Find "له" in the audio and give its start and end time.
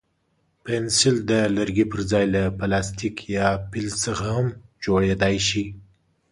2.35-2.43